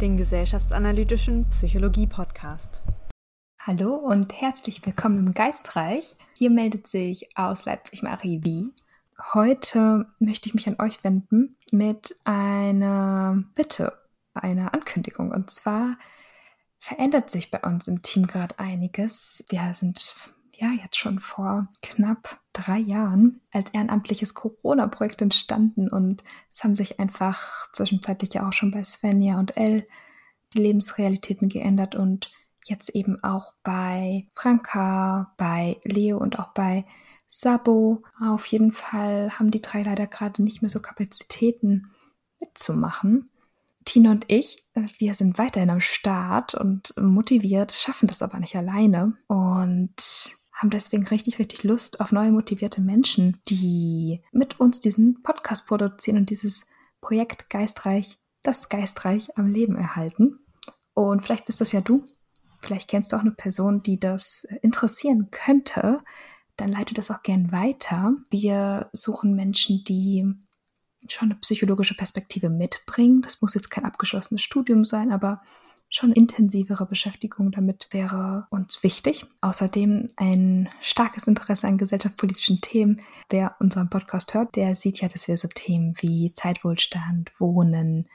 [0.00, 2.80] den gesellschaftsanalytischen Psychologie-Podcast.
[3.58, 6.14] Hallo und herzlich willkommen im Geistreich.
[6.34, 8.72] Hier meldet sich aus Leipzig Marie Wie.
[9.34, 13.98] Heute möchte ich mich an euch wenden mit einer Bitte,
[14.32, 15.32] einer Ankündigung.
[15.32, 15.98] Und zwar
[16.78, 19.44] verändert sich bei uns im Team gerade einiges.
[19.48, 20.14] Wir sind
[20.60, 27.00] ja jetzt schon vor knapp drei Jahren als ehrenamtliches Corona-Projekt entstanden und es haben sich
[27.00, 29.86] einfach zwischenzeitlich ja auch schon bei Svenja und Elle
[30.54, 32.30] die Lebensrealitäten geändert und
[32.66, 36.84] jetzt eben auch bei Franka, bei Leo und auch bei
[37.26, 38.02] Sabo.
[38.20, 41.90] Auf jeden Fall haben die drei leider gerade nicht mehr so Kapazitäten
[42.40, 43.28] mitzumachen.
[43.84, 44.64] Tina und ich,
[44.98, 51.06] wir sind weiterhin am Start und motiviert, schaffen das aber nicht alleine und haben deswegen
[51.06, 56.70] richtig, richtig Lust auf neue motivierte Menschen, die mit uns diesen Podcast produzieren und dieses
[57.02, 60.38] Projekt Geistreich, das Geistreich am Leben erhalten.
[60.94, 62.02] Und vielleicht bist das ja du.
[62.60, 66.00] Vielleicht kennst du auch eine Person, die das interessieren könnte.
[66.56, 68.14] Dann leite das auch gern weiter.
[68.30, 70.24] Wir suchen Menschen, die
[71.08, 73.20] schon eine psychologische Perspektive mitbringen.
[73.20, 75.42] Das muss jetzt kein abgeschlossenes Studium sein, aber
[75.94, 79.26] schon intensivere Beschäftigung damit wäre uns wichtig.
[79.40, 83.00] Außerdem ein starkes Interesse an gesellschaftspolitischen Themen.
[83.30, 88.08] Wer unseren Podcast hört, der sieht ja, dass wir so Themen wie Zeitwohlstand, Wohnen,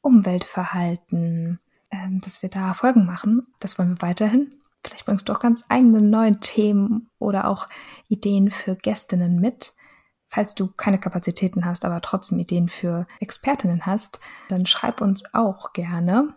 [0.00, 1.60] Umweltverhalten,
[1.92, 3.46] ähm, dass wir da Folgen machen.
[3.60, 4.54] Das wollen wir weiterhin.
[4.84, 7.68] Vielleicht bringst du auch ganz eigene neue Themen oder auch
[8.08, 9.74] Ideen für Gästinnen mit.
[10.26, 15.72] Falls du keine Kapazitäten hast, aber trotzdem Ideen für Expertinnen hast, dann schreib uns auch
[15.72, 16.34] gerne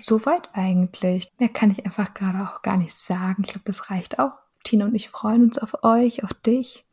[0.01, 1.33] Soweit eigentlich.
[1.39, 3.43] Mehr kann ich einfach gerade auch gar nicht sagen.
[3.45, 4.33] Ich glaube, das reicht auch.
[4.65, 6.85] Tina und ich freuen uns auf euch, auf dich.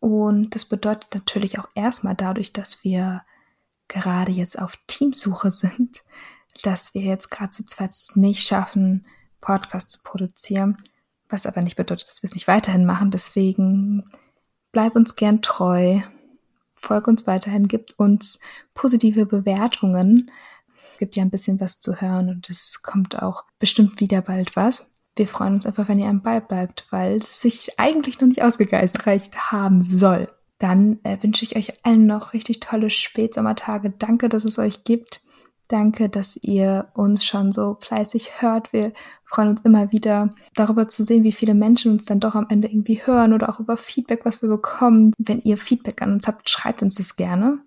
[0.00, 3.22] Und das bedeutet natürlich auch erstmal dadurch, dass wir
[3.88, 6.04] gerade jetzt auf Teamsuche sind,
[6.62, 9.06] dass wir jetzt gerade zu zweit nicht schaffen,
[9.40, 10.82] Podcasts zu produzieren,
[11.28, 13.10] was aber nicht bedeutet, dass wir es nicht weiterhin machen.
[13.10, 14.04] Deswegen
[14.74, 16.00] Bleib uns gern treu.
[16.74, 18.40] Folg uns weiterhin, gib uns
[18.74, 20.32] positive Bewertungen.
[20.92, 24.56] Es gibt ja ein bisschen was zu hören und es kommt auch bestimmt wieder bald
[24.56, 24.92] was.
[25.14, 28.42] Wir freuen uns einfach, wenn ihr am Ball bleibt, weil es sich eigentlich noch nicht
[28.42, 30.28] ausgegeistreicht haben soll.
[30.58, 33.90] Dann äh, wünsche ich euch allen noch richtig tolle Spätsommertage.
[33.90, 35.20] Danke, dass es euch gibt.
[35.68, 38.74] Danke, dass ihr uns schon so fleißig hört.
[38.74, 38.92] Wir
[39.24, 42.68] freuen uns immer wieder darüber zu sehen, wie viele Menschen uns dann doch am Ende
[42.68, 45.14] irgendwie hören oder auch über Feedback, was wir bekommen.
[45.16, 47.60] Wenn ihr Feedback an uns habt, schreibt uns das gerne.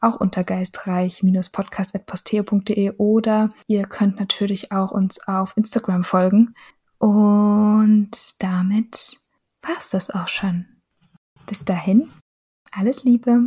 [0.00, 6.52] Auch unter geistreich-podcast.posteo.de oder ihr könnt natürlich auch uns auf Instagram folgen.
[6.98, 9.16] Und damit
[9.62, 10.66] war's das auch schon.
[11.46, 12.10] Bis dahin,
[12.72, 13.46] alles Liebe.